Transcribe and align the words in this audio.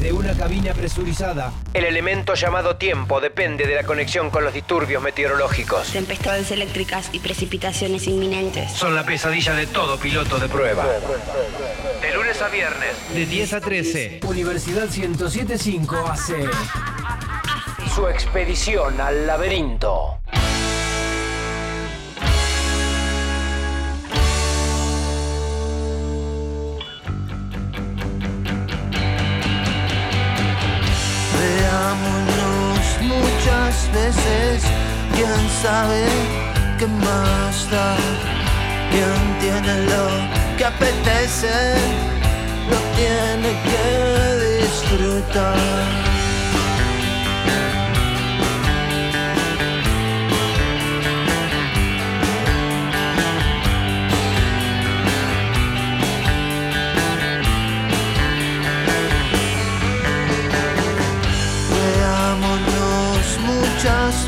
Desde 0.00 0.14
una 0.14 0.32
cabina 0.32 0.72
presurizada, 0.72 1.52
El 1.74 1.84
elemento 1.84 2.32
llamado 2.32 2.76
tiempo 2.76 3.20
depende 3.20 3.66
de 3.66 3.74
la 3.74 3.84
conexión 3.84 4.30
con 4.30 4.42
los 4.44 4.54
disturbios 4.54 5.02
meteorológicos. 5.02 5.92
Tempestades 5.92 6.50
eléctricas 6.50 7.10
y 7.12 7.18
precipitaciones 7.18 8.06
inminentes. 8.06 8.72
Son 8.72 8.94
la 8.94 9.04
pesadilla 9.04 9.52
de 9.52 9.66
todo 9.66 9.98
piloto 9.98 10.38
de 10.38 10.48
prueba. 10.48 10.86
De 12.00 12.14
lunes 12.14 12.40
a 12.40 12.48
viernes. 12.48 12.96
de 13.12 13.26
10 13.26 13.52
a 13.52 13.60
13, 13.60 14.20
Universidad 14.26 14.88
1075 14.88 15.96
hace 16.10 16.48
Su 17.94 18.08
expedición 18.08 18.98
al 19.02 19.26
laberinto. 19.26 20.19
Veces, 33.92 34.62
quién 35.14 35.40
sabe 35.62 36.04
qué 36.78 36.86
más 36.86 37.70
da, 37.70 37.96
quién 38.90 39.38
tiene 39.40 39.86
lo 39.86 40.06
que 40.56 40.64
apetece, 40.64 41.74
lo 42.70 42.78
tiene 42.96 43.50
que 43.68 44.62
disfrutar. 44.62 46.09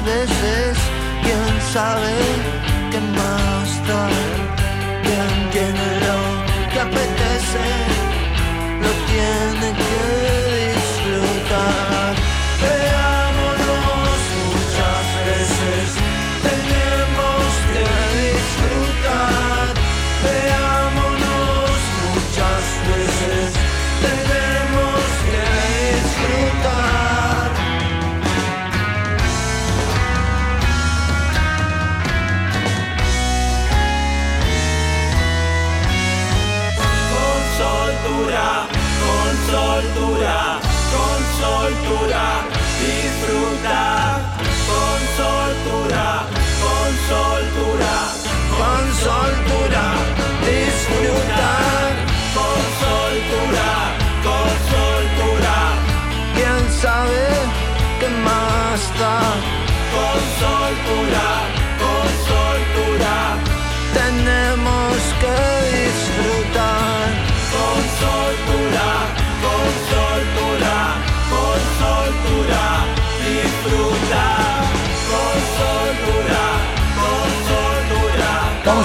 Veces, 0.04 0.76
quién 1.22 1.60
sabe 1.72 2.14
qué 2.90 3.00
más 3.18 3.88
da, 3.88 4.08
quién 5.02 5.50
tiene 5.50 6.00
lo 6.06 6.18
que 6.72 6.80
apetece, 6.80 7.66
lo 8.82 8.90
tiene 9.10 9.72
que 9.78 10.41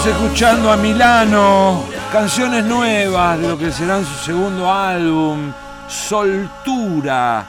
escuchando 0.09 0.71
a 0.71 0.77
Milano, 0.77 1.83
canciones 2.11 2.63
nuevas 2.63 3.41
de 3.41 3.47
lo 3.49 3.57
que 3.57 3.71
será 3.71 4.01
su 4.03 4.25
segundo 4.25 4.71
álbum, 4.71 5.51
Soltura. 5.89 7.45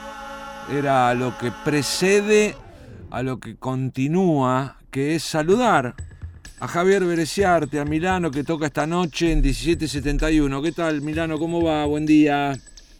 Era 0.69 1.13
lo 1.13 1.37
que 1.37 1.51
precede 1.63 2.55
a 3.11 3.23
lo 3.23 3.39
que 3.39 3.55
continúa, 3.55 4.75
que 4.91 5.15
es 5.15 5.23
saludar 5.23 5.95
a 6.59 6.67
Javier 6.67 7.05
Bereciarte, 7.05 7.79
a 7.79 7.85
Milano, 7.85 8.29
que 8.29 8.43
toca 8.43 8.65
esta 8.65 8.85
noche 8.85 9.31
en 9.31 9.41
1771. 9.41 10.61
¿Qué 10.61 10.71
tal, 10.73 11.01
Milano? 11.01 11.39
¿Cómo 11.39 11.63
va? 11.63 11.85
Buen 11.85 12.05
día. 12.05 12.53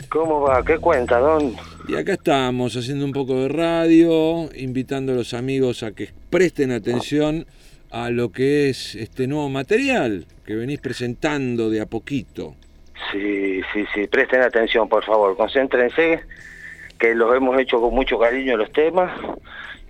¿Cómo 0.07 0.41
va? 0.41 0.63
¿Qué 0.63 0.77
cuenta, 0.77 1.19
Don? 1.19 1.53
Y 1.87 1.95
acá 1.95 2.13
estamos 2.13 2.77
haciendo 2.77 3.03
un 3.03 3.11
poco 3.11 3.35
de 3.35 3.49
radio, 3.49 4.49
invitando 4.55 5.11
a 5.11 5.15
los 5.15 5.33
amigos 5.33 5.83
a 5.83 5.91
que 5.91 6.11
presten 6.29 6.71
atención 6.71 7.45
a 7.91 8.09
lo 8.09 8.31
que 8.31 8.69
es 8.69 8.95
este 8.95 9.27
nuevo 9.27 9.49
material 9.49 10.25
que 10.45 10.55
venís 10.55 10.79
presentando 10.79 11.69
de 11.69 11.81
a 11.81 11.85
poquito. 11.85 12.55
Sí, 13.11 13.61
sí, 13.73 13.85
sí, 13.93 14.07
presten 14.07 14.41
atención, 14.41 14.87
por 14.87 15.03
favor, 15.03 15.35
concéntrense, 15.35 16.21
que 16.97 17.15
los 17.15 17.35
hemos 17.35 17.59
hecho 17.59 17.79
con 17.79 17.93
mucho 17.93 18.19
cariño 18.19 18.57
los 18.57 18.71
temas 18.71 19.11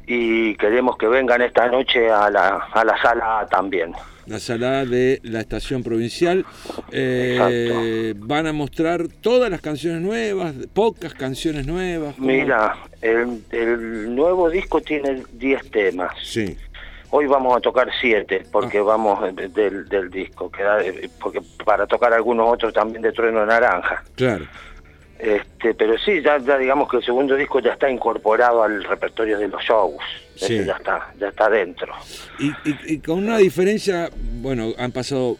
y 0.06 0.56
queremos 0.56 0.98
que 0.98 1.08
vengan 1.08 1.42
esta 1.42 1.68
noche 1.68 2.10
a 2.10 2.30
la, 2.30 2.68
a 2.72 2.84
la 2.84 3.02
sala 3.02 3.48
también. 3.50 3.94
La 4.26 4.40
sala 4.40 4.86
de 4.86 5.20
la 5.24 5.40
estación 5.40 5.82
provincial. 5.82 6.46
Eh, 6.92 8.14
van 8.16 8.46
a 8.46 8.54
mostrar 8.54 9.08
todas 9.08 9.50
las 9.50 9.60
canciones 9.60 10.02
nuevas, 10.02 10.54
pocas 10.74 11.16
canciones 11.16 11.66
nuevas. 11.66 12.16
¿cómo? 12.16 12.28
Mira, 12.28 12.76
el, 13.02 13.44
el 13.52 14.16
nuevo 14.16 14.50
disco 14.50 14.82
tiene 14.82 15.24
10 15.34 15.72
temas. 15.72 16.12
Sí, 16.22 16.56
Hoy 17.12 17.26
vamos 17.26 17.58
a 17.58 17.60
tocar 17.60 17.90
7 18.00 18.44
porque 18.52 18.80
vamos 18.82 19.20
eh, 19.28 19.48
del, 19.50 19.88
del 19.90 20.10
disco, 20.12 20.52
queda- 20.52 20.84
eh, 20.84 21.10
porque 21.20 21.42
para 21.66 21.88
tocar 21.88 22.14
algunos 22.14 22.48
otros 22.54 22.74
también 22.74 23.02
de 23.02 23.12
Trueno 23.12 23.46
Naranja. 23.46 24.04
claro. 24.16 24.46
Este, 25.18 25.74
pero 25.74 25.98
sí, 25.98 26.22
ya, 26.24 26.38
ya 26.38 26.58
digamos 26.58 26.90
que 26.90 26.96
el 26.96 27.04
segundo 27.04 27.36
disco 27.36 27.60
ya 27.60 27.74
está 27.74 27.90
incorporado 27.92 28.64
al 28.64 28.82
repertorio 28.86 29.38
de 29.38 29.50
los 29.50 29.62
shows. 29.62 29.96
Sí. 30.36 30.56
Ese 30.56 30.66
ya 30.68 30.76
está, 30.78 31.14
ya 31.20 31.28
está 31.28 31.50
dentro. 31.50 31.94
Y, 32.40 32.48
y- 32.48 32.94
y 32.94 33.00
con 33.00 33.18
una 33.18 33.38
diferencia, 33.38 34.10
bueno, 34.36 34.70
han 34.78 34.94
pasado 34.94 35.36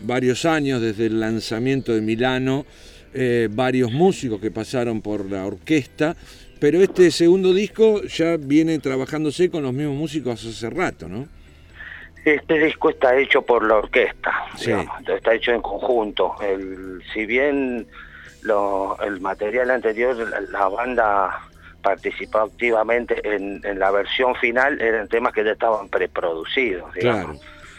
varios 0.00 0.44
años 0.44 0.80
desde 0.82 1.06
el 1.06 1.20
lanzamiento 1.20 1.94
de 1.94 2.00
Milano, 2.00 2.66
eh, 3.14 3.46
varios 3.48 3.92
músicos 3.92 4.40
que 4.40 4.50
pasaron 4.50 5.00
por 5.00 5.30
la 5.30 5.46
orquesta, 5.46 6.16
pero 6.60 6.80
este 6.82 7.10
segundo 7.10 7.52
disco 7.54 8.02
ya 8.02 8.36
viene 8.38 8.78
trabajándose 8.78 9.50
con 9.50 9.62
los 9.62 9.72
mismos 9.72 9.96
músicos 9.96 10.44
hace 10.44 10.70
rato, 10.70 11.08
¿no? 11.08 11.26
Este 12.24 12.58
disco 12.58 12.90
está 12.90 13.16
hecho 13.16 13.42
por 13.42 13.64
la 13.64 13.76
orquesta, 13.76 14.32
Sí. 14.56 14.72
está 15.06 15.34
hecho 15.34 15.52
en 15.52 15.62
conjunto. 15.62 16.34
El, 16.42 17.00
si 17.14 17.24
bien 17.26 17.86
lo- 18.42 18.98
el 19.02 19.20
material 19.20 19.70
anterior, 19.70 20.16
la, 20.16 20.40
la 20.40 20.68
banda 20.68 21.40
participó 21.80 22.40
activamente 22.40 23.20
en, 23.24 23.60
en 23.64 23.78
la 23.78 23.90
versión 23.92 24.34
final, 24.34 24.80
eran 24.80 25.08
temas 25.08 25.32
que 25.32 25.44
ya 25.44 25.52
estaban 25.52 25.88
preproducidos, 25.88 26.92
digamos. 26.94 27.38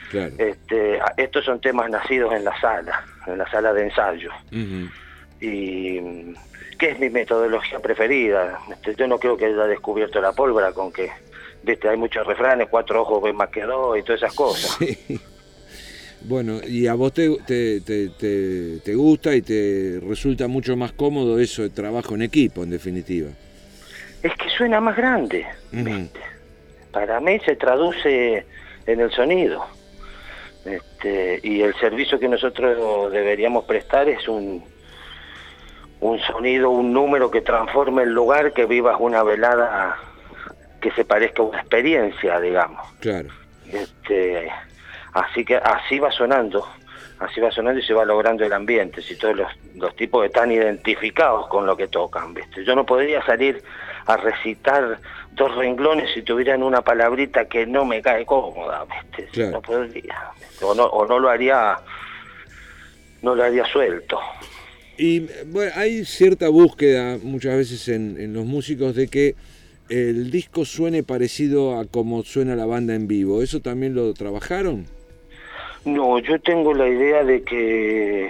Claro, 0.10 0.34
claro. 0.38 0.50
Este, 0.52 1.00
estos 1.18 1.46
son 1.46 1.60
temas 1.62 1.90
nacidos 1.92 2.34
en 2.34 2.46
la 2.46 2.60
sala, 2.62 3.04
en 3.28 3.38
la 3.38 3.52
sala 3.52 3.74
de 3.74 3.84
ensayo. 3.84 4.32
Y 5.42 6.00
que 6.80 6.90
es 6.92 7.00
mi 7.00 7.10
metodología 7.10 7.80
preferida. 7.80 8.60
Este, 8.72 8.96
yo 8.96 9.08
no 9.08 9.20
creo 9.20 9.38
que 9.38 9.46
haya 9.46 9.66
descubierto 9.68 10.20
la 10.22 10.32
pólvora 10.32 10.72
con 10.72 10.92
que, 10.92 11.10
viste, 11.62 11.90
hay 11.90 11.98
muchos 11.98 12.26
refranes, 12.26 12.70
cuatro 12.70 13.02
ojos 13.02 13.22
ven 13.22 13.36
más 13.36 13.50
que 13.50 13.62
dos 13.64 13.98
y 13.98 14.02
todas 14.02 14.22
esas 14.24 14.34
cosas. 14.34 14.78
Sí. 14.80 15.20
Bueno, 16.22 16.60
y 16.68 16.88
a 16.88 16.96
vos 16.96 17.14
te, 17.14 17.30
te, 17.48 17.80
te- 17.82 18.80
te- 18.84 18.96
gusta 18.96 19.34
y 19.36 19.42
te 19.42 20.02
resulta 20.06 20.48
mucho 20.48 20.76
más 20.76 20.92
cómodo 20.92 21.40
eso 21.40 21.62
de 21.62 21.70
trabajo 21.70 22.16
en 22.16 22.24
equipo, 22.24 22.64
en 22.64 22.72
definitiva. 22.72 23.30
Es 24.22 24.34
que 24.36 24.50
suena 24.50 24.82
más 24.82 24.98
grande. 24.98 25.46
Para 26.92 27.20
mí 27.22 27.40
se 27.46 27.56
traduce 27.56 28.46
en 28.86 29.00
el 29.00 29.12
sonido. 29.12 29.66
Este, 30.66 31.40
y 31.42 31.62
el 31.62 31.74
servicio 31.76 32.20
que 32.20 32.28
nosotros 32.28 33.12
deberíamos 33.14 33.64
prestar 33.64 34.10
es 34.10 34.28
un, 34.28 34.62
un 36.02 36.20
sonido, 36.20 36.70
un 36.70 36.94
número 36.94 37.30
que 37.30 37.42
transforme 37.42 38.04
el 38.04 38.14
lugar, 38.14 38.54
que 38.54 38.66
vivas 38.66 38.98
una 39.00 39.24
velada 39.24 39.98
que 40.82 40.92
se 40.92 41.04
parezca 41.04 41.42
a 41.42 41.46
una 41.46 41.60
experiencia, 41.60 42.40
digamos. 42.40 42.88
Claro. 43.00 43.30
Este, 43.72 44.50
así 45.14 45.44
que 45.44 45.58
así 45.58 46.00
va 46.00 46.12
sonando. 46.12 46.66
así 47.20 47.42
va 47.42 47.52
sonando 47.52 47.82
y 47.82 47.84
se 47.84 47.94
va 47.94 48.06
logrando 48.06 48.46
el 48.46 48.54
ambiente, 48.54 49.02
si 49.02 49.18
todos 49.18 49.36
los, 49.36 49.52
los 49.76 49.96
tipos 49.96 50.26
están 50.26 50.52
identificados 50.52 51.48
con 51.48 51.66
lo 51.66 51.76
que 51.76 51.88
tocan, 51.88 52.34
¿viste? 52.34 52.64
Yo 52.64 52.76
no 52.76 52.86
podría 52.86 53.22
salir 53.26 53.62
a 54.06 54.16
recitar 54.18 55.00
dos 55.32 55.56
renglones 55.56 56.12
si 56.14 56.22
tuvieran 56.22 56.64
una 56.64 56.82
palabrita 56.82 57.46
que 57.46 57.66
no 57.66 57.84
me 57.84 58.02
cae 58.02 58.26
cómoda, 58.26 58.86
¿viste? 58.86 59.30
Claro. 59.34 59.52
No 59.52 59.62
podría. 59.62 60.32
O 60.62 60.74
no, 60.74 60.86
o 60.86 61.06
no 61.06 61.20
lo 61.20 61.30
haría, 61.30 61.78
no 63.22 63.36
lo 63.36 63.44
haría 63.44 63.66
suelto. 63.66 64.20
Y 65.00 65.28
bueno, 65.48 65.72
hay 65.76 66.04
cierta 66.04 66.50
búsqueda 66.50 67.18
muchas 67.24 67.56
veces 67.56 67.88
en, 67.88 68.20
en 68.20 68.34
los 68.34 68.46
músicos 68.46 68.96
de 68.96 69.08
que 69.08 69.36
el 69.88 70.30
disco 70.30 70.66
suene 70.66 71.04
parecido 71.04 71.80
a 71.80 71.86
como 71.86 72.24
suena 72.24 72.56
la 72.58 72.66
banda 72.66 72.94
en 72.94 73.08
vivo. 73.08 73.42
¿Eso 73.42 73.62
también 73.62 73.96
lo 73.96 74.14
trabajaron? 74.14 74.86
No, 75.86 76.20
yo 76.20 76.38
tengo 76.42 76.74
la 76.74 76.90
idea 76.90 77.24
de 77.24 77.44
que 77.44 78.30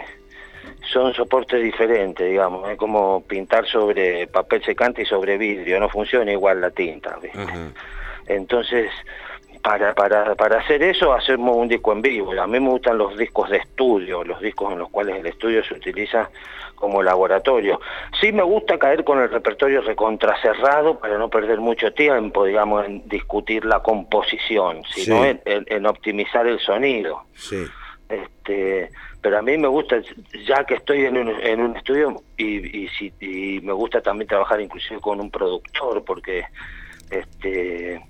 son 0.93 1.11
soportes 1.15 1.63
diferentes, 1.63 2.29
digamos, 2.29 2.69
es 2.69 2.77
como 2.77 3.23
pintar 3.23 3.65
sobre 3.67 4.27
papel 4.27 4.63
secante 4.63 5.01
y 5.01 5.05
sobre 5.05 5.39
vidrio, 5.39 5.79
no 5.79 5.89
funciona 5.89 6.31
igual 6.31 6.61
la 6.61 6.69
tinta, 6.69 7.17
¿viste? 7.21 7.39
Entonces, 8.27 8.91
para, 9.61 9.93
para, 9.93 10.35
para 10.35 10.59
hacer 10.59 10.81
eso, 10.83 11.13
hacemos 11.13 11.55
un 11.55 11.67
disco 11.67 11.91
en 11.91 12.01
vivo. 12.01 12.31
A 12.39 12.47
mí 12.47 12.59
me 12.59 12.69
gustan 12.69 12.97
los 12.97 13.17
discos 13.17 13.49
de 13.49 13.57
estudio, 13.57 14.23
los 14.23 14.39
discos 14.41 14.71
en 14.73 14.79
los 14.79 14.89
cuales 14.89 15.17
el 15.17 15.25
estudio 15.27 15.63
se 15.63 15.73
utiliza 15.73 16.29
como 16.75 17.03
laboratorio. 17.03 17.81
Sí 18.21 18.31
me 18.31 18.41
gusta 18.43 18.77
caer 18.79 19.03
con 19.03 19.19
el 19.19 19.29
repertorio 19.29 19.81
recontracerrado 19.81 20.97
para 20.97 21.17
no 21.17 21.29
perder 21.29 21.59
mucho 21.59 21.91
tiempo, 21.93 22.45
digamos, 22.45 22.85
en 22.85 23.07
discutir 23.09 23.65
la 23.65 23.81
composición, 23.81 24.83
sino 24.93 25.23
Sí. 25.23 25.29
en, 25.29 25.41
en- 25.45 25.65
en 25.67 25.85
optimizar 25.85 26.47
el 26.47 26.59
sonido. 26.59 27.23
Sí. 27.33 27.65
Este, 28.07 28.89
pero 29.21 29.37
a 29.37 29.41
mí 29.41 29.57
me 29.57 29.67
gusta, 29.67 29.97
ya 30.47 30.63
que 30.63 30.75
estoy 30.75 31.05
en 31.05 31.17
un, 31.17 31.29
en 31.41 31.59
un 31.61 31.75
estudio, 31.75 32.15
y, 32.37 32.85
y, 32.85 32.89
y 33.19 33.59
me 33.61 33.73
gusta 33.73 34.01
también 34.01 34.27
trabajar 34.29 34.61
inclusive 34.61 35.01
con 35.01 35.19
un 35.19 35.29
productor, 35.29 36.03
porque 36.05 36.45
este 37.11 38.01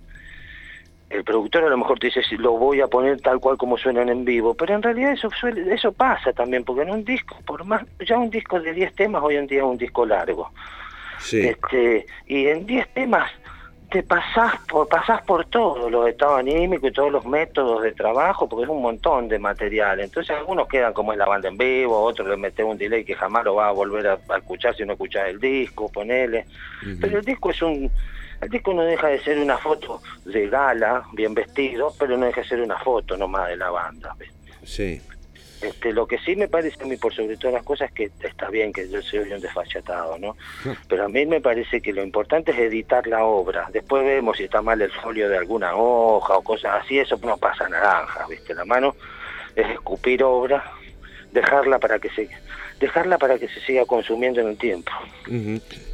el 1.09 1.23
productor 1.23 1.63
a 1.63 1.69
lo 1.69 1.77
mejor 1.77 1.99
te 1.99 2.07
dice 2.07 2.21
si 2.23 2.37
lo 2.37 2.51
voy 2.53 2.81
a 2.81 2.87
poner 2.87 3.19
tal 3.21 3.39
cual 3.39 3.57
como 3.57 3.77
suenan 3.77 4.09
en 4.09 4.25
vivo, 4.25 4.53
pero 4.53 4.75
en 4.75 4.83
realidad 4.83 5.13
eso 5.13 5.29
suele, 5.31 5.73
eso 5.73 5.91
pasa 5.91 6.33
también, 6.33 6.63
porque 6.63 6.83
en 6.83 6.91
un 6.91 7.03
disco, 7.03 7.37
por 7.45 7.65
más, 7.65 7.83
ya 8.05 8.17
un 8.17 8.29
disco 8.29 8.59
de 8.59 8.73
10 8.73 8.93
temas 8.93 9.23
hoy 9.23 9.35
en 9.35 9.47
día 9.47 9.59
es 9.59 9.65
un 9.65 9.77
disco 9.77 10.05
largo. 10.05 10.51
Sí. 11.19 11.39
Este, 11.41 12.05
y 12.27 12.47
en 12.47 12.65
10 12.65 12.87
temas 12.89 13.31
te 13.89 14.03
pasás 14.03 14.53
por, 14.67 14.87
pasás 14.87 15.23
por 15.23 15.45
todo, 15.45 15.89
los 15.89 16.07
estados 16.07 16.39
anímicos 16.39 16.91
y 16.91 16.93
todos 16.93 17.11
los 17.11 17.25
métodos 17.25 17.81
de 17.81 17.91
trabajo, 17.91 18.47
porque 18.47 18.65
es 18.65 18.69
un 18.69 18.83
montón 18.83 19.27
de 19.27 19.39
material. 19.39 19.99
Entonces 19.99 20.35
algunos 20.37 20.67
quedan 20.67 20.93
como 20.93 21.11
es 21.11 21.17
la 21.17 21.25
banda 21.25 21.49
en 21.49 21.57
vivo, 21.57 21.99
otros 21.99 22.27
le 22.27 22.37
meten 22.37 22.67
un 22.67 22.77
delay 22.77 23.03
que 23.03 23.15
jamás 23.15 23.45
lo 23.45 23.55
va 23.55 23.69
a 23.69 23.71
volver 23.71 24.07
a, 24.07 24.19
a 24.29 24.37
escuchar 24.37 24.75
si 24.75 24.85
no 24.85 24.93
escuchás 24.93 25.27
el 25.29 25.39
disco, 25.39 25.91
ponele. 25.91 26.45
Pero 27.01 27.17
el 27.17 27.25
disco 27.25 27.49
es 27.49 27.61
un... 27.63 27.91
El 28.41 28.49
disco 28.49 28.73
no 28.73 28.83
deja 28.83 29.07
de 29.07 29.19
ser 29.19 29.37
una 29.37 29.57
foto 29.57 30.01
de 30.25 30.47
gala, 30.47 31.03
bien 31.13 31.33
vestido, 31.33 31.93
pero 31.99 32.17
no 32.17 32.25
deja 32.25 32.41
de 32.41 32.47
ser 32.47 32.61
una 32.61 32.79
foto 32.79 33.17
nomás 33.17 33.49
de 33.49 33.57
la 33.57 33.69
banda. 33.69 34.15
¿ves? 34.17 34.31
Sí. 34.63 35.01
Este, 35.61 35.91
lo 35.91 36.07
que 36.07 36.17
sí 36.19 36.37
me 36.37 36.47
parece 36.47 36.81
a 36.81 36.85
mí, 36.85 36.95
por 36.95 37.13
sobre 37.13 37.35
todas 37.35 37.53
las 37.53 37.63
cosas, 37.63 37.91
que 37.91 38.09
está 38.21 38.49
bien 38.49 38.71
que 38.71 38.89
yo 38.89 39.01
soy 39.01 39.19
un 39.19 39.41
desfachatado, 39.41 40.17
¿no? 40.17 40.37
Pero 40.87 41.05
a 41.05 41.09
mí 41.09 41.25
me 41.25 41.41
parece 41.41 41.81
que 41.81 41.91
lo 41.91 42.01
importante 42.01 42.51
es 42.51 42.59
editar 42.59 43.05
la 43.07 43.25
obra. 43.25 43.67
Después 43.71 44.05
vemos 44.05 44.37
si 44.37 44.45
está 44.45 44.61
mal 44.61 44.81
el 44.81 44.91
folio 44.91 45.27
de 45.27 45.37
alguna 45.37 45.75
hoja 45.75 46.37
o 46.37 46.43
cosas 46.43 46.83
así, 46.83 46.99
eso 46.99 47.19
no 47.21 47.37
pasa 47.37 47.67
naranja, 47.67 48.25
¿viste? 48.27 48.53
La 48.53 48.63
mano 48.63 48.95
es 49.53 49.67
escupir 49.69 50.23
obra, 50.23 50.63
dejarla 51.33 51.77
para 51.77 51.99
que 51.99 52.09
se 52.09 52.29
dejarla 52.79 53.17
para 53.17 53.37
que 53.37 53.47
se 53.47 53.59
siga 53.61 53.85
consumiendo 53.85 54.41
en 54.41 54.47
el 54.49 54.57
tiempo. 54.57 54.91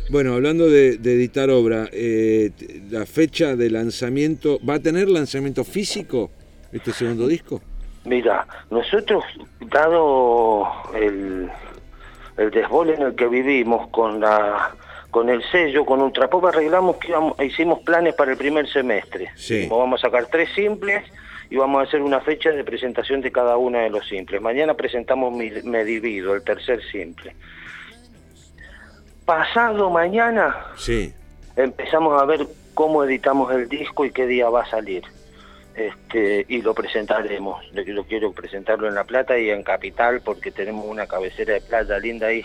Bueno, 0.10 0.34
hablando 0.36 0.70
de, 0.70 0.98
de 0.98 1.14
editar 1.14 1.50
obra, 1.50 1.90
eh, 1.92 2.52
la 2.92 3.06
fecha 3.06 3.56
de 3.56 3.70
lanzamiento, 3.72 4.60
¿va 4.68 4.76
a 4.76 4.80
tener 4.80 5.10
lanzamiento 5.10 5.64
físico 5.64 6.30
este 6.72 6.92
segundo 6.92 7.28
disco? 7.28 7.62
Mira, 8.06 8.46
nosotros, 8.70 9.24
dado 9.72 10.68
el, 10.96 11.50
el 12.38 12.52
desbole 12.52 12.94
en 12.94 13.02
el 13.02 13.16
que 13.16 13.28
vivimos 13.28 13.88
con 13.90 14.20
la 14.20 14.76
con 15.10 15.30
el 15.30 15.42
sello, 15.50 15.86
con 15.86 16.02
Ultrapop 16.02 16.44
arreglamos 16.46 16.98
que 16.98 17.08
íbamos- 17.08 17.42
hicimos 17.42 17.80
planes 17.80 18.14
para 18.16 18.32
el 18.34 18.38
primer 18.38 18.68
semestre. 18.70 19.30
Sí. 19.38 19.66
Vamos 19.72 20.04
a 20.04 20.08
sacar 20.08 20.26
tres 20.30 20.50
simples 20.54 21.04
y 21.50 21.58
vamos 21.58 21.80
a 21.82 21.88
hacer 21.88 22.02
una 22.02 22.22
fecha 22.22 22.52
de 22.52 22.64
presentación 22.64 23.22
de 23.22 23.32
cada 23.32 23.58
uno 23.58 23.78
de 23.80 23.90
los 23.90 24.08
simples. 24.08 24.42
Mañana 24.42 24.74
presentamos 24.74 25.36
Mi- 25.36 25.62
Me 25.64 25.84
Divido, 25.86 26.36
el 26.36 26.44
tercer 26.44 26.82
simple. 26.92 27.36
Pasado 29.26 29.90
mañana 29.90 30.56
Sí. 30.78 31.14
empezamos 31.56 32.22
a 32.22 32.26
ver 32.26 32.46
cómo 32.74 33.04
editamos 33.04 33.52
el 33.54 33.68
disco 33.68 34.06
y 34.06 34.12
qué 34.12 34.28
día 34.28 34.50
va 34.50 34.64
a 34.64 34.70
salir. 34.70 35.04
Este, 35.76 36.46
y 36.48 36.62
lo 36.62 36.74
presentaremos. 36.74 37.66
Yo 37.74 37.82
yo 37.82 38.04
quiero 38.06 38.32
presentarlo 38.32 38.88
en 38.88 38.96
La 38.96 39.04
Plata 39.04 39.38
y 39.38 39.50
en 39.50 39.62
Capital 39.64 40.22
porque 40.24 40.52
tenemos 40.52 40.86
una 40.86 41.06
cabecera 41.06 41.54
de 41.56 41.62
playa 41.62 41.98
linda 42.00 42.28
ahí 42.28 42.44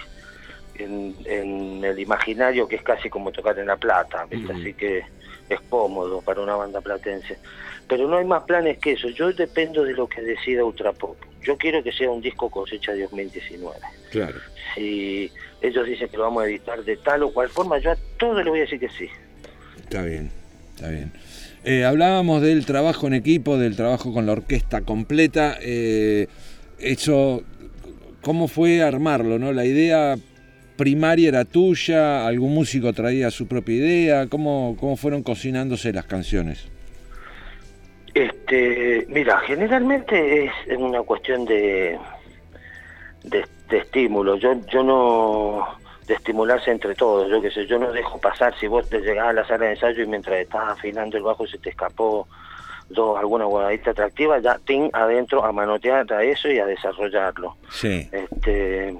en, 0.77 1.15
en 1.27 1.85
el 1.85 1.99
imaginario 2.01 2.67
que 2.67 2.77
es 2.77 2.83
casi 2.83 3.09
como 3.09 3.31
tocar 3.31 3.57
en 3.59 3.67
La 3.67 3.77
Plata, 3.77 4.27
así 4.53 4.75
que 4.75 5.03
es 5.51 5.61
cómodo 5.69 6.23
para 6.23 6.41
una 6.41 6.55
banda 6.57 6.81
platense. 6.81 7.37
Pero 7.87 8.09
no 8.09 8.17
hay 8.17 8.25
más 8.25 8.45
planes 8.45 8.79
que 8.79 8.93
eso. 8.93 9.09
Yo 9.11 9.33
dependo 9.33 9.83
de 9.85 9.93
lo 9.93 10.09
que 10.09 10.23
decida 10.23 10.65
Ultrapop. 10.65 11.17
Yo 11.43 11.57
quiero 11.59 11.83
que 11.83 11.93
sea 11.93 12.11
un 12.11 12.21
disco 12.23 12.49
cosecha 12.51 12.93
de 12.93 13.03
2019 13.03 13.77
Claro. 14.11 14.39
si 14.75 15.31
ellos 15.63 15.87
dicen 15.87 16.09
que 16.09 16.17
lo 16.17 16.25
vamos 16.25 16.45
a 16.45 16.47
editar 16.47 16.85
de 16.85 16.97
tal 16.99 17.23
o 17.25 17.33
cual 17.33 17.49
forma, 17.49 17.79
yo 17.79 17.91
a 17.91 17.97
todo 18.19 18.43
le 18.43 18.51
voy 18.51 18.59
a 18.61 18.63
decir 18.63 18.79
que 18.81 18.89
sí. 18.91 19.09
Está 19.79 20.03
bien, 20.05 20.31
está 20.75 20.89
bien. 20.91 21.13
Eh, 21.65 21.85
hablábamos 21.85 22.43
del 22.43 22.65
trabajo 22.67 23.07
en 23.07 23.15
equipo, 23.15 23.59
del 23.59 23.75
trabajo 23.77 24.13
con 24.13 24.27
la 24.27 24.33
orquesta 24.33 24.83
completa. 24.83 25.59
eh, 25.61 26.27
eso, 26.79 27.43
¿cómo 28.23 28.49
fue 28.49 28.83
armarlo? 28.83 29.39
¿no? 29.39 29.53
La 29.53 29.65
idea 29.67 30.17
primaria 30.81 31.29
era 31.29 31.45
tuya, 31.45 32.27
algún 32.27 32.55
músico 32.55 32.95
traía 32.95 33.31
su 33.31 33.47
propia 33.47 33.75
idea. 33.75 34.27
¿Cómo, 34.29 34.79
cómo 34.81 34.97
fueron 34.97 35.23
cocinándose 35.23 35.93
las 35.93 36.07
canciones? 36.07 36.71
Este, 38.15 39.05
mira, 39.11 39.41
generalmente 39.41 40.47
es 40.47 40.79
una 40.79 41.03
cuestión 41.03 41.45
de, 41.45 41.99
de, 43.25 43.45
de 43.69 43.77
estímulo. 43.77 44.37
Yo, 44.37 44.55
yo 44.73 44.83
no 44.83 45.67
de 46.07 46.15
estimularse 46.15 46.71
entre 46.71 46.95
todos. 46.95 47.31
Yo 47.31 47.43
qué 47.43 47.51
sé, 47.51 47.67
yo 47.67 47.79
no 47.79 47.93
dejo 47.93 48.19
pasar 48.19 48.59
si 48.59 48.67
vos 48.67 48.89
te 48.89 49.01
llegás 49.01 49.29
a 49.29 49.33
la 49.35 49.47
sala 49.47 49.67
de 49.67 49.73
ensayo 49.73 50.03
y 50.03 50.07
mientras 50.07 50.39
estás 50.39 50.63
afinando 50.67 51.19
el 51.19 51.23
bajo 51.23 51.47
se 51.47 51.59
te 51.59 51.69
escapó 51.69 52.27
dos, 52.89 53.19
alguna 53.19 53.45
guadadita 53.45 53.91
atractiva, 53.91 54.39
ya 54.39 54.59
ting 54.65 54.89
adentro 54.95 55.45
a 55.45 55.53
manotear 55.53 56.11
a 56.11 56.25
eso 56.25 56.49
y 56.49 56.59
a 56.59 56.65
desarrollarlo. 56.65 57.55
Sí, 57.71 58.09
Este, 58.11 58.97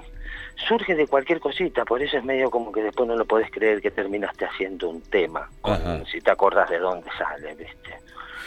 surge 0.67 0.95
de 0.95 1.07
cualquier 1.07 1.39
cosita, 1.39 1.85
por 1.85 2.01
eso 2.01 2.17
es 2.17 2.23
medio 2.23 2.49
como 2.49 2.71
que 2.71 2.81
después 2.83 3.07
no 3.07 3.15
lo 3.15 3.25
podés 3.25 3.49
creer 3.51 3.81
que 3.81 3.91
terminaste 3.91 4.45
haciendo 4.45 4.89
un 4.89 5.01
tema, 5.01 5.49
con- 5.61 5.75
si 6.05 6.21
te 6.21 6.31
acordás 6.31 6.69
de 6.69 6.79
dónde 6.79 7.09
sale, 7.17 7.55
¿viste? 7.55 7.97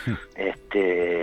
este, 0.37 1.23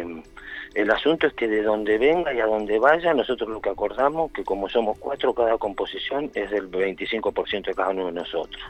el 0.73 0.91
asunto 0.91 1.27
es 1.27 1.33
que 1.33 1.47
de 1.47 1.61
donde 1.63 1.97
venga 1.97 2.33
y 2.33 2.39
a 2.39 2.45
donde 2.45 2.79
vaya, 2.79 3.13
nosotros 3.13 3.49
lo 3.49 3.61
que 3.61 3.69
acordamos, 3.69 4.31
que 4.31 4.43
como 4.43 4.69
somos 4.69 4.97
cuatro, 4.97 5.33
cada 5.33 5.57
composición 5.57 6.31
es 6.33 6.49
del 6.51 6.69
25% 6.69 7.65
de 7.65 7.73
cada 7.73 7.89
uno 7.89 8.07
de 8.07 8.13
nosotros. 8.13 8.61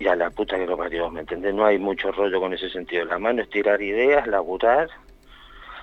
Y 0.00 0.06
a 0.06 0.14
la 0.14 0.30
puta 0.30 0.56
que 0.56 0.66
lo 0.66 0.76
parió, 0.76 1.10
¿me 1.10 1.20
entendés? 1.20 1.52
No 1.54 1.64
hay 1.66 1.78
mucho 1.78 2.12
rollo 2.12 2.40
con 2.40 2.54
ese 2.54 2.70
sentido. 2.70 3.04
La 3.04 3.18
mano 3.18 3.42
es 3.42 3.50
tirar 3.50 3.82
ideas, 3.82 4.26
laburar. 4.28 4.88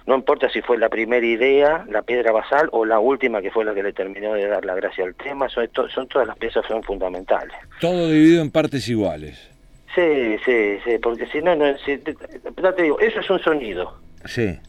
No 0.08 0.16
importa 0.16 0.50
si 0.50 0.62
fue 0.62 0.78
la 0.78 0.88
primera 0.90 1.26
idea, 1.26 1.84
la 1.90 2.04
piedra 2.04 2.32
basal, 2.32 2.70
o 2.72 2.86
la 2.86 3.00
última 3.00 3.42
que 3.42 3.50
fue 3.50 3.66
la 3.66 3.74
que 3.74 3.82
le 3.82 3.92
terminó 3.94 4.34
de 4.34 4.48
dar 4.48 4.64
la 4.64 4.76
gracia 4.76 5.04
al 5.04 5.16
tema, 5.16 5.50
son, 5.50 5.68
to- 5.70 5.90
son 5.90 6.08
todas 6.08 6.28
las 6.28 6.38
piezas 6.38 6.64
son 6.68 6.84
fundamentales. 6.84 7.56
todo 7.80 8.10
dividido 8.10 8.42
en 8.44 8.52
partes 8.52 8.88
iguales. 8.88 9.50
Sí, 9.96 10.38
sí, 10.46 10.78
sí, 10.86 10.98
porque 11.02 11.26
si 11.28 11.42
no, 11.42 11.56
no 11.56 11.76
si 11.80 11.98
te- 11.98 12.16
ya 12.62 12.74
te 12.74 12.84
digo, 12.84 13.00
eso 13.00 13.20
es 13.20 13.30
un 13.30 13.40
sonido. 13.40 13.98
Sí, 14.26 14.60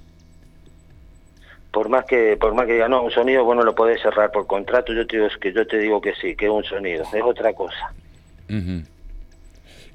Por 1.73 1.89
más 1.91 2.05
que 2.07 2.37
por 2.39 2.55
más 2.55 2.65
que 2.67 2.73
diga, 2.75 2.89
no, 2.89 3.03
un 3.03 3.11
sonido 3.11 3.45
vos 3.45 3.57
no 3.57 3.63
lo 3.63 3.75
podés 3.75 4.01
cerrar 4.01 4.31
por 4.31 4.47
contrato, 4.47 4.95
yo 4.95 5.07
te 5.07 5.17
digo 5.19 5.29
que 5.41 5.53
yo 5.53 5.67
te 5.67 5.79
digo 5.79 6.01
que 6.01 6.15
sí, 6.15 6.35
que 6.35 6.47
es 6.47 6.51
un 6.51 6.65
sonido, 6.65 7.03
es 7.13 7.23
otra 7.23 7.53
cosa. 7.53 7.93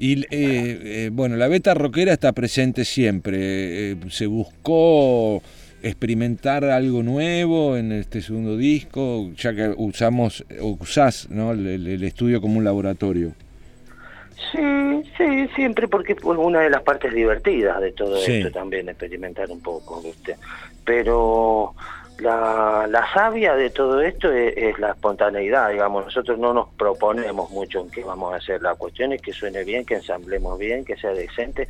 Y 0.04 0.24
eh, 0.24 0.26
eh, 0.32 1.10
bueno, 1.14 1.36
la 1.36 1.48
beta 1.48 1.76
rockera 1.76 2.14
está 2.14 2.32
presente 2.32 2.86
siempre. 2.86 3.92
Eh, 3.92 3.96
¿Se 4.10 4.26
buscó 4.26 5.44
experimentar 5.84 6.66
algo 6.66 7.04
nuevo 7.04 7.78
en 7.78 7.92
este 7.92 8.24
segundo 8.24 8.58
disco? 8.58 9.30
Ya 9.38 9.54
que 9.54 9.72
usamos, 9.78 10.44
usás 10.60 11.30
¿no? 11.30 11.52
el 11.52 12.04
estudio 12.04 12.42
como 12.42 12.58
un 12.58 12.64
laboratorio. 12.64 13.34
Sí, 14.52 15.04
sí, 15.20 15.48
siempre 15.56 15.88
porque 15.88 16.14
es 16.14 16.24
una 16.24 16.62
de 16.62 16.72
las 16.72 16.82
partes 16.82 17.14
divertidas 17.14 17.80
de 17.80 17.92
todo 17.92 18.18
Sí. 18.18 18.32
esto 18.38 18.50
también, 18.50 18.90
experimentar 18.90 19.52
un 19.52 19.62
poco, 19.62 20.02
¿viste? 20.02 20.36
Pero 20.84 21.76
la, 22.22 22.88
la 22.88 23.14
savia 23.14 23.56
de 23.56 23.70
todo 23.72 24.00
esto 24.02 24.32
es, 24.32 24.56
es 24.56 24.80
la 24.80 24.92
espontaneidad, 24.92 25.72
digamos. 25.72 26.06
Nosotros 26.06 26.38
no 26.38 26.54
nos 26.54 26.70
proponemos 26.76 27.50
mucho 27.50 27.82
en 27.82 27.90
qué 27.90 28.04
vamos 28.04 28.34
a 28.34 28.38
hacer. 28.38 28.62
La 28.62 28.76
cuestión 28.76 29.12
es 29.14 29.22
que 29.22 29.34
suene 29.34 29.64
bien, 29.64 29.86
que 29.86 29.96
ensamblemos 29.96 30.58
bien, 30.60 30.86
que 30.86 30.96
sea 30.96 31.12
decente, 31.12 31.68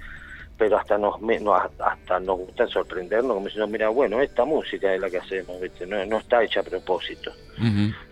pero 0.57 0.77
hasta 0.77 0.97
nos, 0.97 1.19
no, 1.21 1.55
hasta 1.55 2.19
nos 2.19 2.37
gusta 2.37 2.67
sorprendernos, 2.67 3.33
como 3.33 3.45
diciendo, 3.45 3.67
mira, 3.67 3.89
bueno, 3.89 4.21
esta 4.21 4.45
música 4.45 4.93
es 4.93 5.01
la 5.01 5.09
que 5.09 5.17
hacemos, 5.17 5.59
¿viste? 5.59 5.87
No, 5.87 6.05
no 6.05 6.17
está 6.17 6.43
hecha 6.43 6.59
a 6.59 6.63
propósito. 6.63 7.31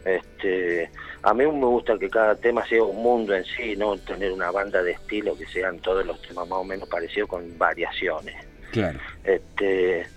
Este, 0.05 0.89
a 1.23 1.33
mí 1.33 1.45
me 1.45 1.65
gusta 1.65 1.97
que 1.99 2.09
cada 2.09 2.35
tema 2.35 2.65
sea 2.67 2.83
un 2.83 3.03
mundo 3.03 3.35
en 3.35 3.43
sí, 3.43 3.75
no 3.75 3.97
tener 3.97 4.31
una 4.31 4.49
banda 4.49 4.81
de 4.81 4.93
estilo 4.93 5.37
que 5.37 5.45
sean 5.45 5.79
todos 5.79 6.05
los 6.05 6.21
temas 6.21 6.47
más 6.47 6.59
o 6.59 6.63
menos 6.63 6.87
parecidos 6.87 7.29
con 7.29 7.57
variaciones. 7.57 8.35
Claro. 8.71 8.99
Este, 9.23 10.07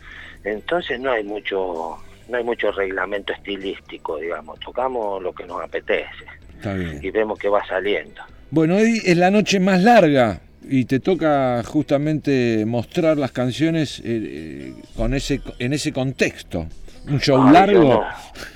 entonces 0.44 1.00
no 1.00 1.12
hay 1.12 1.24
mucho 1.24 1.98
no 2.28 2.38
hay 2.38 2.44
mucho 2.44 2.72
reglamento 2.72 3.32
estilístico, 3.32 4.18
digamos. 4.18 4.58
Tocamos 4.60 5.22
lo 5.22 5.32
que 5.32 5.44
nos 5.46 5.62
apetece 5.62 6.24
Está 6.56 6.74
bien. 6.74 7.00
y 7.02 7.10
vemos 7.10 7.38
que 7.38 7.48
va 7.48 7.64
saliendo. 7.66 8.22
Bueno, 8.50 8.76
hoy 8.76 9.00
es 9.04 9.16
la 9.16 9.30
noche 9.30 9.60
más 9.60 9.82
larga 9.82 10.40
y 10.62 10.84
te 10.84 11.00
toca 11.00 11.62
justamente 11.64 12.64
mostrar 12.66 13.16
las 13.16 13.32
canciones 13.32 13.98
eh, 14.00 14.02
eh, 14.04 14.74
con 14.96 15.14
ese 15.14 15.40
en 15.58 15.72
ese 15.72 15.92
contexto. 15.92 16.66
Un 17.08 17.18
show 17.18 17.42
Ay, 17.44 17.52
largo. 17.52 18.04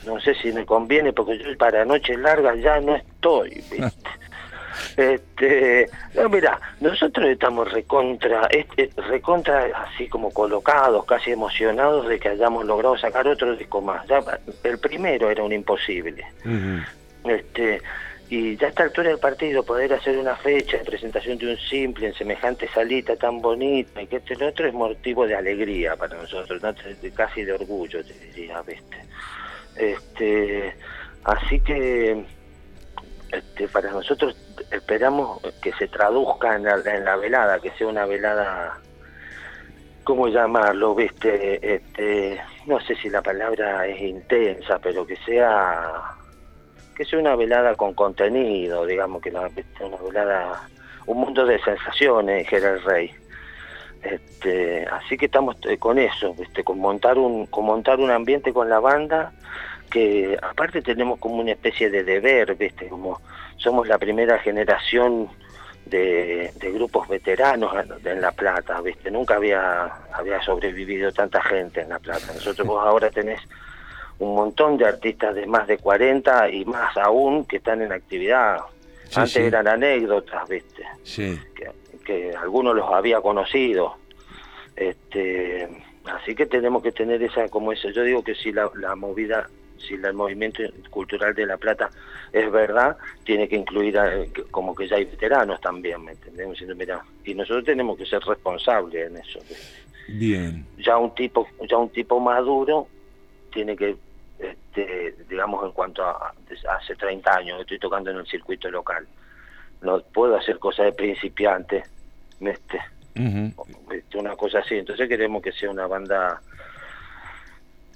No, 0.06 0.14
no 0.14 0.20
sé 0.20 0.34
si 0.36 0.52
me 0.52 0.64
conviene 0.64 1.12
porque 1.12 1.38
yo 1.38 1.56
para 1.58 1.84
noches 1.84 2.16
largas 2.18 2.56
ya 2.62 2.80
no 2.80 2.94
estoy. 2.94 3.50
¿viste? 3.70 3.76
Este, 4.96 5.88
no, 6.14 6.28
mira, 6.28 6.60
nosotros 6.80 7.26
estamos 7.28 7.70
recontra, 7.72 8.46
es- 8.50 8.66
es 8.76 8.94
recontra 9.08 9.66
así 9.74 10.08
como 10.08 10.32
colocados, 10.32 11.04
casi 11.04 11.32
emocionados 11.32 12.08
de 12.08 12.18
que 12.18 12.30
hayamos 12.30 12.64
logrado 12.64 12.96
sacar 12.96 13.26
otro 13.28 13.54
disco 13.56 13.80
más. 13.80 14.06
Ya, 14.06 14.22
el 14.62 14.78
primero 14.78 15.30
era 15.30 15.42
un 15.42 15.52
imposible. 15.52 16.24
Este, 17.24 17.82
y 18.28 18.56
ya 18.56 18.66
a 18.66 18.70
esta 18.70 18.82
altura 18.84 19.10
del 19.10 19.18
partido 19.20 19.62
poder 19.64 19.92
hacer 19.94 20.16
una 20.18 20.34
fecha 20.36 20.78
de 20.78 20.84
presentación 20.84 21.38
de 21.38 21.50
un 21.52 21.58
simple 21.58 22.08
en 22.08 22.14
semejante 22.14 22.68
salita 22.68 23.14
tan 23.16 23.40
bonita 23.40 24.02
y 24.02 24.06
que 24.08 24.16
este 24.16 24.34
lo 24.36 24.48
otro 24.48 24.66
es 24.66 24.74
motivo 24.74 25.26
de 25.26 25.36
alegría 25.36 25.94
para 25.96 26.16
nosotros, 26.16 26.60
casi 27.14 27.44
de 27.44 27.52
orgullo, 27.52 28.04
te 28.04 28.14
diría, 28.14 28.62
¿viste? 28.62 28.96
Este, 29.76 30.74
así 31.24 31.60
que 31.60 32.24
este, 33.32 33.68
para 33.68 33.90
nosotros 33.90 34.36
esperamos 34.70 35.40
que 35.62 35.72
se 35.72 35.88
traduzca 35.88 36.56
en 36.56 36.64
la, 36.64 36.76
en 36.84 37.04
la 37.04 37.16
velada, 37.16 37.58
que 37.58 37.70
sea 37.72 37.86
una 37.86 38.06
velada, 38.06 38.78
¿cómo 40.04 40.28
llamarlo? 40.28 40.94
¿Viste? 40.94 41.74
Este, 41.74 42.40
no 42.66 42.80
sé 42.80 42.94
si 42.96 43.10
la 43.10 43.22
palabra 43.22 43.86
es 43.86 44.00
intensa, 44.00 44.78
pero 44.78 45.06
que 45.06 45.16
sea 45.16 46.16
que 46.96 47.04
sea 47.04 47.18
una 47.18 47.36
velada 47.36 47.74
con 47.74 47.92
contenido, 47.92 48.86
digamos, 48.86 49.20
que 49.20 49.30
¿viste? 49.54 49.84
una 49.84 49.98
velada, 49.98 50.66
un 51.04 51.18
mundo 51.18 51.44
de 51.44 51.60
sensaciones, 51.62 52.38
dijera 52.38 52.70
el 52.70 52.82
rey. 52.82 53.10
Este, 54.02 54.86
así 54.86 55.18
que 55.18 55.26
estamos 55.26 55.56
eh, 55.68 55.76
con 55.78 55.98
eso, 55.98 56.34
con 56.64 56.78
montar 56.78 57.18
un, 57.18 57.46
con 57.46 57.66
montar 57.66 58.00
un 58.00 58.10
ambiente 58.10 58.52
con 58.52 58.70
la 58.70 58.80
banda 58.80 59.32
que 59.86 60.36
aparte 60.40 60.82
tenemos 60.82 61.18
como 61.18 61.36
una 61.36 61.52
especie 61.52 61.90
de 61.90 62.04
deber, 62.04 62.54
¿viste? 62.56 62.88
Como 62.88 63.20
somos 63.56 63.88
la 63.88 63.98
primera 63.98 64.38
generación 64.38 65.28
de, 65.84 66.52
de 66.56 66.72
grupos 66.72 67.08
veteranos 67.08 67.72
en, 67.74 68.08
en 68.10 68.20
La 68.20 68.32
Plata, 68.32 68.80
¿viste? 68.80 69.10
Nunca 69.10 69.36
había, 69.36 69.84
había 70.12 70.42
sobrevivido 70.42 71.12
tanta 71.12 71.40
gente 71.42 71.80
en 71.82 71.88
La 71.88 71.98
Plata. 71.98 72.26
Nosotros 72.34 72.66
vos 72.66 72.84
ahora 72.84 73.10
tenés 73.10 73.40
un 74.18 74.34
montón 74.34 74.76
de 74.78 74.86
artistas 74.86 75.34
de 75.34 75.46
más 75.46 75.66
de 75.66 75.78
40 75.78 76.50
y 76.50 76.64
más 76.64 76.96
aún 76.96 77.44
que 77.44 77.56
están 77.58 77.82
en 77.82 77.92
actividad. 77.92 78.58
Sí, 79.08 79.20
Antes 79.20 79.32
sí. 79.32 79.42
eran 79.42 79.68
anécdotas, 79.68 80.48
¿viste? 80.48 80.82
Sí. 81.04 81.38
que, 81.54 81.70
que 82.04 82.34
algunos 82.36 82.74
los 82.74 82.90
había 82.92 83.20
conocido. 83.20 83.96
Este, 84.74 85.68
así 86.06 86.34
que 86.34 86.46
tenemos 86.46 86.82
que 86.82 86.92
tener 86.92 87.22
esa 87.22 87.48
como 87.48 87.72
eso. 87.72 87.90
Yo 87.90 88.02
digo 88.02 88.22
que 88.24 88.34
si 88.34 88.52
la, 88.52 88.70
la 88.74 88.96
movida, 88.96 89.48
si 89.78 89.94
el 89.94 90.12
movimiento 90.14 90.62
cultural 90.90 91.34
de 91.34 91.46
La 91.46 91.56
Plata 91.56 91.90
es 92.32 92.50
verdad, 92.50 92.96
tiene 93.24 93.48
que 93.48 93.56
incluir 93.56 93.98
a- 93.98 94.24
que- 94.32 94.44
como 94.50 94.74
que 94.74 94.86
ya 94.88 94.96
hay 94.96 95.04
veteranos 95.04 95.60
también, 95.60 96.04
¿me 96.04 96.14
mira, 96.74 97.02
y 97.24 97.34
nosotros 97.34 97.64
tenemos 97.64 97.96
que 97.96 98.06
ser 98.06 98.20
responsables 98.22 99.08
en 99.10 99.16
eso. 99.18 99.38
Bien. 100.08 100.66
Ya 100.78 100.96
un 100.98 101.14
tipo, 101.14 101.48
ya 101.68 101.76
un 101.76 101.90
tipo 101.90 102.20
maduro 102.20 102.88
tiene 103.52 103.76
que 103.76 103.96
este, 104.38 105.14
digamos 105.30 105.64
en 105.64 105.72
cuanto 105.72 106.04
a 106.04 106.32
hace 106.78 106.94
30 106.94 107.36
años 107.36 107.60
estoy 107.60 107.78
tocando 107.78 108.10
en 108.10 108.18
el 108.18 108.26
circuito 108.26 108.70
local. 108.70 109.06
No 109.80 110.00
puedo 110.00 110.36
hacer 110.36 110.58
cosas 110.58 110.86
de 110.86 110.92
principiante. 110.92 111.84
Este, 112.40 112.78
este, 113.90 114.18
una 114.18 114.36
cosa 114.36 114.58
así. 114.58 114.74
Entonces 114.76 115.08
queremos 115.08 115.42
que 115.42 115.52
sea 115.52 115.70
una 115.70 115.86
banda 115.86 116.42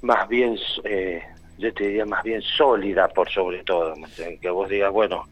más 0.03 0.27
bien, 0.29 0.59
eh, 0.85 1.23
yo 1.61 1.73
te 1.75 1.85
diría 1.87 2.07
más 2.07 2.23
bien 2.25 2.43
sólida 2.43 3.09
por 3.09 3.29
sobre 3.31 3.63
todo. 3.65 3.95
Que 4.41 4.51
vos 4.51 4.69
digas, 4.69 4.91
bueno, 4.93 5.27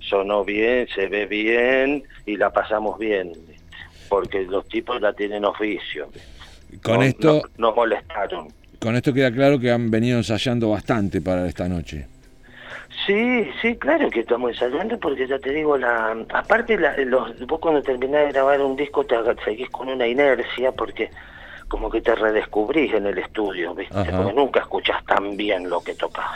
sonó 0.00 0.44
bien, 0.44 0.88
se 0.94 1.06
ve 1.06 1.26
bien 1.26 2.02
y 2.26 2.36
la 2.36 2.50
pasamos 2.50 2.98
bien. 2.98 3.32
Porque 4.08 4.42
los 4.42 4.68
tipos 4.68 5.00
la 5.00 5.12
tienen 5.12 5.44
oficio. 5.44 6.10
Con 6.82 6.96
No- 6.96 7.02
esto 7.02 7.42
no- 7.58 7.68
no 7.70 7.74
molestaron. 7.74 8.48
con 8.78 8.96
esto 8.96 9.14
queda 9.14 9.30
claro 9.32 9.58
que 9.60 9.70
han 9.70 9.90
venido 9.90 10.18
ensayando 10.18 10.70
bastante 10.70 11.20
para 11.20 11.46
esta 11.46 11.68
noche. 11.68 12.06
Sí, 13.06 13.48
sí, 13.60 13.76
claro 13.76 14.10
que 14.10 14.20
estamos 14.20 14.50
ensayando 14.50 14.98
porque 14.98 15.26
ya 15.26 15.38
te 15.38 15.50
digo, 15.50 15.78
la 15.78 16.10
aparte 16.34 16.76
la, 16.78 16.96
los, 16.98 17.38
vos 17.46 17.58
cuando 17.60 17.82
terminás 17.82 18.26
de 18.26 18.32
grabar 18.32 18.60
un 18.60 18.76
disco 18.76 19.04
te 19.04 19.16
seguís 19.44 19.68
con 19.70 19.88
una 19.88 20.06
inercia 20.06 20.72
porque 20.72 21.10
como 21.72 21.88
que 21.88 22.02
te 22.02 22.14
redescubrís 22.14 22.92
en 22.92 23.06
el 23.06 23.16
estudio, 23.16 23.74
¿viste? 23.74 23.96
Ajá. 23.96 24.14
Porque 24.14 24.34
nunca 24.34 24.60
escuchás 24.60 25.02
tan 25.06 25.38
bien 25.38 25.70
lo 25.70 25.80
que 25.80 25.94
tocas. 25.94 26.26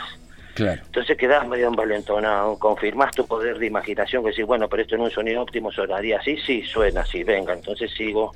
Claro. 0.55 0.81
Entonces 0.83 1.15
quedás 1.15 1.47
medio 1.47 1.67
envalentonado, 1.67 2.57
confirmás 2.57 3.11
tu 3.11 3.27
poder 3.27 3.59
de 3.59 3.67
imaginación, 3.67 4.23
que 4.23 4.31
decís, 4.31 4.47
bueno, 4.47 4.67
pero 4.67 4.81
esto 4.81 4.95
en 4.95 5.01
un 5.01 5.11
sonido 5.11 5.43
óptimo 5.43 5.71
sonaría 5.71 6.17
así, 6.17 6.37
sí, 6.37 6.63
suena 6.63 7.01
así, 7.01 7.23
venga, 7.23 7.53
entonces 7.53 7.91
sigo 7.93 8.31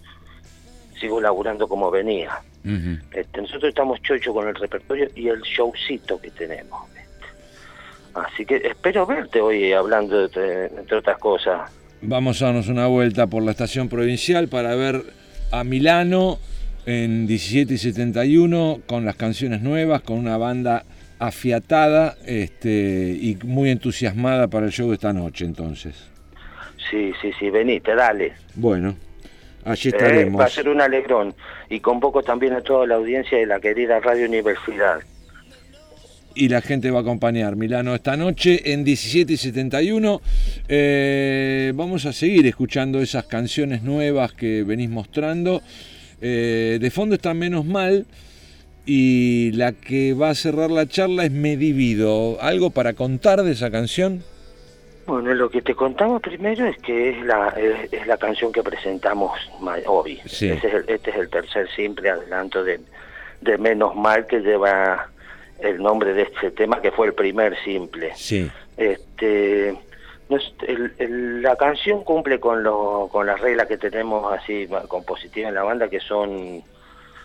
sigo 1.00 1.20
laburando 1.20 1.68
como 1.68 1.90
venía. 1.90 2.40
Este, 3.12 3.42
nosotros 3.42 3.70
estamos 3.70 4.00
chocho 4.04 4.32
con 4.32 4.48
el 4.48 4.54
repertorio 4.54 5.08
y 5.16 5.30
el 5.30 5.42
showcito 5.42 6.22
que 6.22 6.30
tenemos. 6.30 6.88
Así 8.14 8.46
que 8.46 8.58
espero 8.58 9.08
verte 9.08 9.42
hoy 9.42 9.74
hablando, 9.74 10.28
de, 10.28 10.66
entre 10.68 10.98
otras 10.98 11.18
cosas. 11.18 11.72
Vamos 12.04 12.40
a 12.44 12.46
darnos 12.46 12.68
una 12.68 12.86
vuelta 12.86 13.26
por 13.26 13.42
la 13.42 13.50
estación 13.50 13.90
provincial 13.90 14.50
para 14.50 14.76
ver 14.76 15.02
a 15.52 15.64
Milano 15.64 16.38
en 16.86 17.28
17 17.28 17.74
y 17.74 17.78
71 17.78 18.82
con 18.88 19.06
las 19.06 19.16
canciones 19.16 19.62
nuevas, 19.62 20.02
con 20.02 20.18
una 20.18 20.38
banda 20.38 20.84
afiatada 21.20 22.16
este, 22.26 23.16
y 23.20 23.38
muy 23.46 23.70
entusiasmada 23.70 24.48
para 24.48 24.66
el 24.66 24.72
show 24.72 24.90
de 24.90 24.96
esta 24.96 25.14
noche 25.14 25.46
entonces. 25.46 25.96
Sí, 26.90 27.12
sí, 27.22 27.32
sí, 27.40 27.50
venite, 27.50 27.94
dale. 27.96 28.34
Bueno, 28.56 28.96
allí 29.64 29.90
Eh, 29.90 29.92
va 29.94 29.98
a 30.00 30.08
estaremos. 30.08 30.52
ser 30.54 30.68
un 30.70 30.82
alegrón. 30.82 31.34
Y 31.70 31.80
convoco 31.80 32.24
también 32.24 32.54
a 32.54 32.62
toda 32.62 32.86
la 32.88 32.96
audiencia 32.96 33.38
de 33.38 33.46
la 33.46 33.60
querida 33.60 34.00
Radio 34.00 34.28
Universidad. 34.28 35.00
y 36.34 36.48
la 36.48 36.62
gente 36.62 36.90
va 36.92 37.00
a 37.00 37.02
acompañar 37.02 37.58
Milano 37.58 37.94
esta 37.94 38.16
noche 38.16 38.72
en 38.72 38.86
17 38.86 39.34
y 39.34 39.38
71. 39.38 40.22
Eh, 40.70 41.74
vamos 41.76 42.06
a 42.06 42.14
seguir 42.14 42.48
escuchando 42.48 43.02
esas 43.02 43.26
canciones 43.26 43.84
nuevas 43.84 44.32
que 44.32 44.64
venís 44.64 44.90
mostrando. 44.90 45.62
Eh, 46.22 46.78
de 46.80 46.92
fondo 46.92 47.16
está 47.16 47.34
Menos 47.34 47.66
Mal 47.66 48.06
y 48.86 49.52
la 49.54 49.74
que 49.74 50.14
va 50.14 50.30
a 50.30 50.36
cerrar 50.36 50.70
la 50.72 50.88
charla 50.88 51.26
es 51.26 51.32
Me 51.32 51.58
Divido. 51.58 52.38
¿Algo 52.42 52.70
para 52.70 52.94
contar 52.94 53.44
de 53.44 53.52
esa 53.52 53.72
canción? 53.72 54.24
Bueno, 55.08 55.34
lo 55.34 55.50
que 55.50 55.62
te 55.62 55.74
contamos 55.76 56.22
primero 56.22 56.66
es 56.68 56.78
que 56.78 57.10
es 57.10 57.26
la, 57.26 57.50
es, 57.50 57.92
es 57.92 58.06
la 58.08 58.18
canción 58.18 58.52
que 58.52 58.62
presentamos 58.64 59.32
hoy. 59.88 60.20
Sí. 60.26 60.50
Ese 60.50 60.68
es 60.68 60.74
el- 60.76 60.86
este 60.88 61.10
es 61.10 61.16
el 61.18 61.30
tercer 61.30 61.68
simple 61.76 62.10
adelanto 62.10 62.64
de, 62.64 62.80
de 63.42 63.58
Menos 63.58 63.96
Mal 63.96 64.28
que 64.28 64.40
lleva 64.40 65.10
el 65.60 65.78
nombre 65.82 66.14
de 66.14 66.24
este 66.24 66.52
tema, 66.52 66.82
que 66.82 66.92
fue 66.92 67.08
el 67.08 67.14
primer 67.14 67.56
simple. 67.64 68.12
Sí. 68.16 68.50
Este, 68.78 69.76
el- 70.68 70.94
el- 70.98 71.42
la 71.42 71.56
canción 71.56 72.04
cumple 72.04 72.40
con, 72.40 72.64
lo, 72.64 73.10
con 73.12 73.26
las 73.26 73.40
reglas 73.42 73.68
que 73.68 73.78
tenemos 73.78 74.32
así 74.34 74.68
compositivas 74.88 75.50
en 75.50 75.56
la 75.56 75.64
banda, 75.64 75.90
que 75.90 76.00
son 76.00 76.64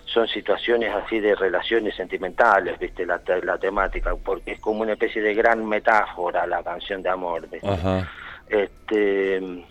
son 0.07 0.29
situaciones 0.29 0.95
así 0.95 1.19
de 1.19 1.35
relaciones 1.35 1.97
sentimentales, 1.97 2.79
viste, 2.79 3.05
la, 3.05 3.21
la 3.43 3.59
temática, 3.59 4.15
porque 4.15 4.53
es 4.53 4.61
como 4.61 4.83
una 4.83 4.93
especie 4.93 5.21
de 5.21 5.35
gran 5.35 5.67
metáfora 5.67 6.47
la 6.47 6.63
canción 6.63 7.03
de 7.03 7.09
amor. 7.09 7.49
¿viste? 7.51 7.69
Ajá. 7.69 8.09
Este, 8.49 9.65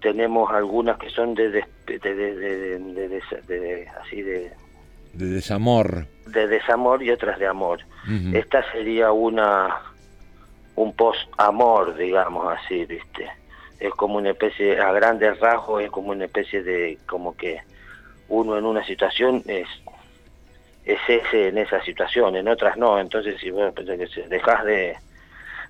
tenemos 0.00 0.50
algunas 0.52 0.96
que 0.98 1.10
son 1.10 1.34
de, 1.34 1.50
de, 1.50 1.64
de- 1.86 1.98
de- 1.98 2.14
de- 2.14 2.78
de- 3.08 3.58
de- 3.58 3.88
así 4.00 4.22
de 4.22 4.52
de 5.14 5.26
desamor. 5.26 6.06
de 6.26 6.46
desamor 6.46 7.02
y 7.02 7.10
otras 7.10 7.38
de 7.40 7.46
amor. 7.48 7.80
Esta 8.32 8.62
sería 8.72 9.10
una 9.10 9.74
un 10.78 10.92
post-amor, 10.92 11.96
digamos 11.96 12.56
así, 12.56 12.84
¿viste? 12.84 13.28
Es 13.80 13.90
como 13.92 14.16
una 14.16 14.30
especie, 14.30 14.80
a 14.80 14.92
grandes 14.92 15.38
rasgos, 15.40 15.82
es 15.82 15.90
como 15.90 16.10
una 16.10 16.24
especie 16.24 16.62
de, 16.62 16.98
como 17.06 17.36
que 17.36 17.60
uno 18.28 18.56
en 18.56 18.64
una 18.64 18.84
situación 18.84 19.42
es 19.46 19.66
es 20.84 20.98
ese 21.06 21.48
en 21.48 21.58
esa 21.58 21.82
situación, 21.84 22.34
en 22.36 22.48
otras 22.48 22.78
no. 22.78 22.98
Entonces, 22.98 23.38
si 23.40 23.50
vos 23.50 23.74
dejas 24.28 24.64
de 24.64 24.96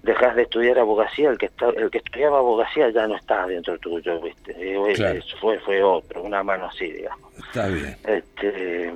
dejas 0.03 0.37
de 0.37 0.43
estudiar 0.43 0.79
abogacía, 0.79 1.31
el 1.31 1.39
que 1.39 1.47
está, 1.47 1.71
el 1.71 1.91
que 1.91 1.99
estudiaba 1.99 2.39
abogacía 2.39 2.89
ya 2.91 3.09
no 3.09 3.17
está 3.17 3.47
dentro 3.47 3.77
tuyo, 3.79 4.21
¿viste? 4.21 4.55
Claro. 4.95 5.21
fue 5.41 5.59
fue 5.59 5.83
otro, 5.83 6.23
una 6.23 6.43
mano 6.45 6.67
así, 6.67 6.93
digamos. 6.93 7.33
Está 7.37 7.67
bien. 7.67 7.97
Este, 8.07 8.95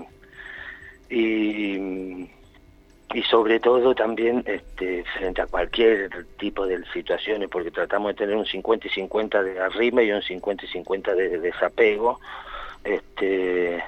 y, 1.11 2.29
y 3.15 3.23
sobre 3.25 3.61
todo 3.61 3.95
también 3.95 4.43
este, 4.47 5.05
frente 5.17 5.43
a 5.43 5.47
cualquier 5.47 6.09
tipo 6.39 6.67
de 6.67 6.83
situaciones, 6.93 7.49
porque 7.51 7.71
tratamos 7.71 8.09
de 8.09 8.15
tener 8.15 8.37
un 8.37 8.47
50 8.47 8.87
y 8.87 8.91
50 8.91 9.43
de 9.43 9.61
arrime 9.61 10.05
y 10.05 10.13
un 10.13 10.23
50 10.23 10.65
y 10.65 10.69
50 10.69 11.15
de, 11.15 11.29
de 11.29 11.39
desapego. 11.39 12.21
Este, 12.85 13.83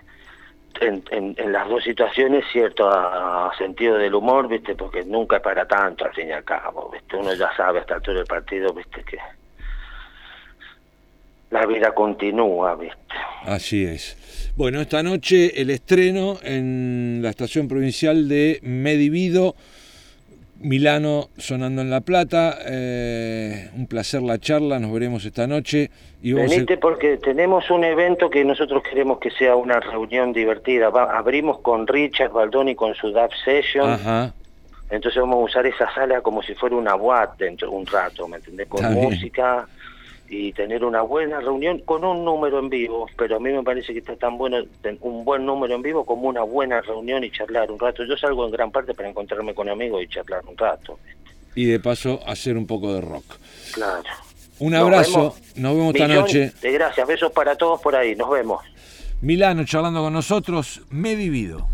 en, 0.80 1.52
las 1.52 1.68
dos 1.68 1.84
situaciones 1.84 2.44
cierto 2.52 2.88
a- 2.90 3.52
sentido 3.56 3.96
del 3.96 4.14
humor, 4.14 4.48
viste, 4.48 4.74
porque 4.74 5.04
nunca 5.04 5.36
es 5.36 5.42
para 5.42 5.66
tanto 5.66 6.04
al 6.04 6.12
fin 6.12 6.28
y 6.28 6.32
al 6.32 6.44
cabo, 6.44 6.90
viste, 6.92 7.16
uno 7.16 7.32
ya 7.34 7.54
sabe 7.56 7.80
hasta 7.80 7.94
altura 7.94 8.18
del 8.18 8.26
partido, 8.26 8.72
viste 8.72 9.02
que 9.04 9.18
la 11.50 11.64
vida 11.66 11.92
continúa, 11.94 12.74
viste. 12.74 12.96
Así 13.44 13.84
es. 13.84 14.43
Bueno, 14.56 14.80
esta 14.80 15.02
noche 15.02 15.60
el 15.60 15.70
estreno 15.70 16.38
en 16.44 17.18
la 17.22 17.30
estación 17.30 17.66
provincial 17.66 18.28
de 18.28 18.60
Medivido, 18.62 19.56
Milano 20.60 21.28
sonando 21.36 21.82
en 21.82 21.90
La 21.90 22.00
Plata. 22.00 22.58
Eh, 22.64 23.68
un 23.76 23.86
placer 23.88 24.22
la 24.22 24.38
charla, 24.38 24.78
nos 24.78 24.92
veremos 24.92 25.24
esta 25.24 25.46
noche. 25.48 25.90
Y 26.22 26.32
vamos 26.34 26.52
a- 26.52 26.54
Venite 26.54 26.76
porque 26.76 27.16
tenemos 27.16 27.68
un 27.70 27.82
evento 27.84 28.30
que 28.30 28.44
nosotros 28.44 28.82
queremos 28.88 29.18
que 29.18 29.30
sea 29.32 29.56
una 29.56 29.80
reunión 29.80 30.32
divertida. 30.32 30.88
Va- 30.88 31.18
abrimos 31.18 31.58
con 31.58 31.86
Richard 31.88 32.30
Baldoni 32.30 32.76
con 32.76 32.94
su 32.94 33.10
DAP 33.10 33.32
Session. 33.44 33.90
Ajá, 33.90 34.32
Entonces 34.90 35.20
vamos 35.20 35.36
a 35.36 35.44
usar 35.44 35.66
esa 35.66 35.92
sala 35.94 36.20
como 36.20 36.42
si 36.42 36.54
fuera 36.54 36.76
una 36.76 36.94
boate 36.94 37.46
dentro 37.46 37.68
de 37.70 37.74
un 37.74 37.86
rato, 37.86 38.28
¿me 38.28 38.36
entendés? 38.36 38.68
Con 38.68 38.84
Está 38.84 38.94
bien. 38.94 39.10
Y 40.28 40.52
tener 40.52 40.84
una 40.84 41.02
buena 41.02 41.40
reunión 41.40 41.80
con 41.80 42.04
un 42.04 42.24
número 42.24 42.58
en 42.58 42.68
vivo. 42.70 43.08
Pero 43.16 43.36
a 43.36 43.40
mí 43.40 43.50
me 43.50 43.62
parece 43.62 43.92
que 43.92 43.98
está 43.98 44.16
tan 44.16 44.38
bueno 44.38 44.58
un 45.00 45.24
buen 45.24 45.44
número 45.44 45.74
en 45.74 45.82
vivo 45.82 46.04
como 46.04 46.28
una 46.28 46.42
buena 46.42 46.80
reunión 46.80 47.22
y 47.24 47.30
charlar 47.30 47.70
un 47.70 47.78
rato. 47.78 48.04
Yo 48.04 48.16
salgo 48.16 48.44
en 48.46 48.52
gran 48.52 48.70
parte 48.70 48.94
para 48.94 49.08
encontrarme 49.08 49.54
con 49.54 49.68
amigos 49.68 50.02
y 50.02 50.08
charlar 50.08 50.42
un 50.46 50.56
rato. 50.56 50.98
y 51.54 51.66
de 51.66 51.78
paso 51.78 52.20
hacer 52.26 52.56
un 52.56 52.66
poco 52.66 52.94
de 52.94 53.00
rock. 53.00 53.24
Claro. 53.72 54.02
Un 54.60 54.74
abrazo, 54.74 55.34
nos 55.56 55.76
vemos 55.76 55.94
esta 55.94 56.08
noche. 56.08 56.52
De 56.60 56.72
gracias, 56.72 57.06
besos 57.06 57.32
para 57.32 57.56
todos 57.56 57.80
por 57.80 57.94
ahí. 57.96 58.14
Nos 58.14 58.30
vemos. 58.30 58.62
Milano 59.20 59.64
charlando 59.64 60.02
con 60.02 60.12
nosotros, 60.12 60.82
Medivido. 60.90 61.66